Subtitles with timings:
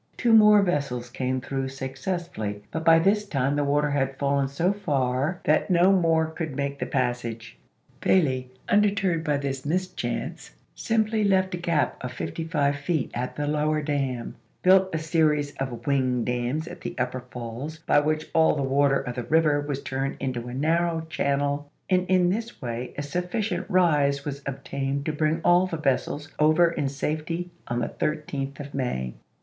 [0.17, 4.73] Two more vessels came through successfully, but by this time the water had fallen so
[4.73, 7.55] far that no more could make the passage.
[7.99, 13.45] Bailey, undeterred by this mischance, simply left a gap of fifty five feet at the
[13.45, 14.33] lower dam,
[14.63, 18.99] built a series of wing dams at the upper falls by which all the water
[19.01, 23.69] of the river was turned into a narrow channel, and in this way a sufficient
[23.69, 28.73] rise was obtained to bring all the vessels over in safety on the 13th of
[28.73, 29.13] May.